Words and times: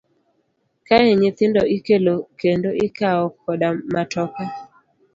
Kae 0.87 1.09
nyithindo 1.19 1.61
ikelo 1.77 2.15
kendo 2.41 2.69
ikawo 2.85 3.23
koda 3.41 3.69
matoka. 3.93 4.41